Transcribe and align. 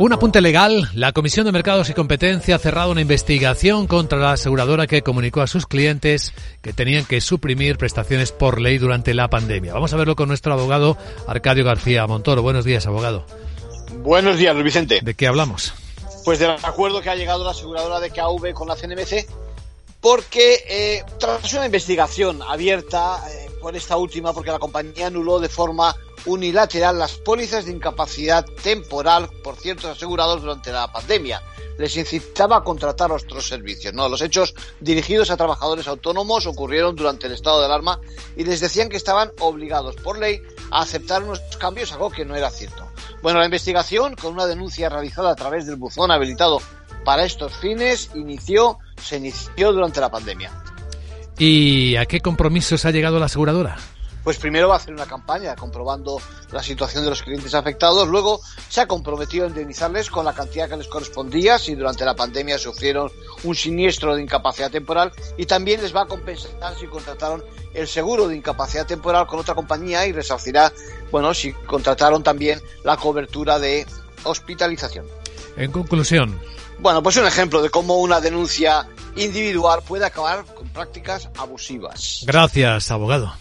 Un 0.00 0.12
apunte 0.12 0.40
legal. 0.40 0.90
La 0.94 1.12
Comisión 1.12 1.46
de 1.46 1.52
Mercados 1.52 1.88
y 1.90 1.94
Competencia 1.94 2.56
ha 2.56 2.58
cerrado 2.58 2.90
una 2.90 3.02
investigación 3.02 3.86
contra 3.86 4.18
la 4.18 4.32
aseguradora 4.32 4.88
que 4.88 5.02
comunicó 5.02 5.42
a 5.42 5.46
sus 5.46 5.68
clientes 5.68 6.32
que 6.60 6.72
tenían 6.72 7.04
que 7.04 7.20
suprimir 7.20 7.78
prestaciones 7.78 8.32
por 8.32 8.60
ley 8.60 8.78
durante 8.78 9.14
la 9.14 9.30
pandemia. 9.30 9.74
Vamos 9.74 9.92
a 9.92 9.96
verlo 9.96 10.16
con 10.16 10.26
nuestro 10.26 10.54
abogado 10.54 10.96
Arcadio 11.28 11.64
García 11.64 12.04
Montoro. 12.08 12.42
Buenos 12.42 12.64
días, 12.64 12.84
abogado. 12.88 13.26
Buenos 13.98 14.38
días, 14.38 14.54
Luis 14.54 14.64
Vicente. 14.64 14.98
¿De 15.00 15.14
qué 15.14 15.28
hablamos? 15.28 15.72
Pues 16.24 16.40
del 16.40 16.50
acuerdo 16.50 17.00
que 17.00 17.10
ha 17.10 17.14
llegado 17.14 17.44
la 17.44 17.52
aseguradora 17.52 18.00
de 18.00 18.10
KV 18.10 18.54
con 18.54 18.66
la 18.66 18.74
CNMC 18.74 19.24
porque 20.00 20.64
eh, 20.68 21.04
tras 21.20 21.52
una 21.54 21.66
investigación 21.66 22.42
abierta 22.42 23.22
eh, 23.30 23.43
por 23.64 23.74
esta 23.74 23.96
última, 23.96 24.34
porque 24.34 24.50
la 24.50 24.58
compañía 24.58 25.06
anuló 25.06 25.40
de 25.40 25.48
forma 25.48 25.96
unilateral 26.26 26.98
las 26.98 27.12
pólizas 27.14 27.64
de 27.64 27.72
incapacidad 27.72 28.44
temporal 28.62 29.30
por 29.42 29.56
ciertos 29.56 29.86
asegurados 29.86 30.42
durante 30.42 30.70
la 30.70 30.92
pandemia. 30.92 31.42
Les 31.78 31.96
incitaba 31.96 32.58
a 32.58 32.62
contratar 32.62 33.10
otros 33.10 33.48
servicios. 33.48 33.94
No, 33.94 34.10
los 34.10 34.20
hechos 34.20 34.54
dirigidos 34.80 35.30
a 35.30 35.38
trabajadores 35.38 35.88
autónomos 35.88 36.44
ocurrieron 36.46 36.94
durante 36.94 37.26
el 37.26 37.32
estado 37.32 37.60
de 37.60 37.64
alarma 37.64 38.00
y 38.36 38.44
les 38.44 38.60
decían 38.60 38.90
que 38.90 38.98
estaban 38.98 39.32
obligados 39.40 39.96
por 39.96 40.18
ley 40.18 40.42
a 40.70 40.82
aceptar 40.82 41.22
unos 41.22 41.40
cambios, 41.58 41.90
algo 41.92 42.10
que 42.10 42.26
no 42.26 42.36
era 42.36 42.50
cierto. 42.50 42.86
Bueno, 43.22 43.38
la 43.38 43.46
investigación, 43.46 44.14
con 44.14 44.34
una 44.34 44.44
denuncia 44.44 44.90
realizada 44.90 45.30
a 45.30 45.36
través 45.36 45.64
del 45.64 45.76
buzón 45.76 46.10
habilitado 46.10 46.60
para 47.02 47.24
estos 47.24 47.54
fines, 47.54 48.10
inició, 48.14 48.78
se 49.02 49.16
inició 49.16 49.72
durante 49.72 50.02
la 50.02 50.10
pandemia. 50.10 50.52
¿Y 51.38 51.96
a 51.96 52.06
qué 52.06 52.20
compromisos 52.20 52.84
ha 52.84 52.90
llegado 52.90 53.18
la 53.18 53.26
aseguradora? 53.26 53.76
pues 54.24 54.38
primero 54.38 54.68
va 54.68 54.74
a 54.74 54.78
hacer 54.78 54.94
una 54.94 55.04
campaña 55.04 55.54
comprobando 55.54 56.18
la 56.50 56.62
situación 56.62 57.04
de 57.04 57.10
los 57.10 57.22
clientes 57.22 57.54
afectados, 57.54 58.08
luego 58.08 58.40
se 58.70 58.80
ha 58.80 58.86
comprometido 58.88 59.44
a 59.44 59.48
indemnizarles 59.48 60.10
con 60.10 60.24
la 60.24 60.32
cantidad 60.32 60.68
que 60.68 60.78
les 60.78 60.88
correspondía 60.88 61.58
si 61.58 61.74
durante 61.74 62.06
la 62.06 62.16
pandemia 62.16 62.58
sufrieron 62.58 63.12
un 63.44 63.54
siniestro 63.54 64.16
de 64.16 64.22
incapacidad 64.22 64.70
temporal 64.70 65.12
y 65.36 65.44
también 65.44 65.82
les 65.82 65.94
va 65.94 66.02
a 66.02 66.06
compensar 66.06 66.74
si 66.80 66.86
contrataron 66.86 67.44
el 67.74 67.86
seguro 67.86 68.26
de 68.26 68.36
incapacidad 68.36 68.86
temporal 68.86 69.26
con 69.26 69.40
otra 69.40 69.54
compañía 69.54 70.06
y 70.06 70.12
resarcirá, 70.12 70.72
bueno, 71.10 71.34
si 71.34 71.52
contrataron 71.52 72.22
también 72.22 72.62
la 72.82 72.96
cobertura 72.96 73.58
de 73.58 73.86
hospitalización. 74.22 75.04
En 75.56 75.70
conclusión. 75.70 76.40
Bueno, 76.78 77.02
pues 77.02 77.16
un 77.16 77.26
ejemplo 77.26 77.62
de 77.62 77.70
cómo 77.70 77.98
una 77.98 78.20
denuncia 78.20 78.88
individual 79.16 79.80
puede 79.86 80.04
acabar 80.06 80.44
con 80.44 80.68
prácticas 80.68 81.28
abusivas. 81.38 82.24
Gracias, 82.26 82.90
abogado. 82.90 83.32